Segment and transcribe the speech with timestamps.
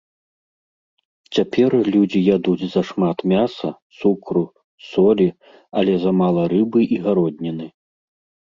[1.37, 3.69] Цяпер людзі ядуць зашмат мяса,
[3.99, 4.43] цукру,
[4.89, 5.29] солі,
[5.83, 7.65] але замала рыбы і гародніны.